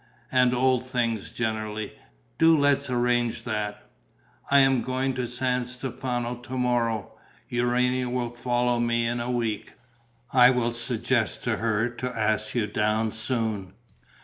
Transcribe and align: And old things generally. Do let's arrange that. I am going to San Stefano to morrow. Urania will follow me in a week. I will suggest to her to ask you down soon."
And 0.31 0.55
old 0.55 0.83
things 0.83 1.31
generally. 1.31 1.93
Do 2.39 2.57
let's 2.57 2.89
arrange 2.89 3.43
that. 3.43 3.85
I 4.49 4.57
am 4.61 4.81
going 4.81 5.13
to 5.13 5.27
San 5.27 5.65
Stefano 5.65 6.37
to 6.37 6.57
morrow. 6.57 7.13
Urania 7.49 8.09
will 8.09 8.31
follow 8.31 8.79
me 8.79 9.05
in 9.05 9.19
a 9.19 9.29
week. 9.29 9.73
I 10.33 10.49
will 10.49 10.73
suggest 10.73 11.43
to 11.43 11.57
her 11.57 11.87
to 11.87 12.17
ask 12.19 12.55
you 12.55 12.65
down 12.65 13.11
soon." 13.11 13.73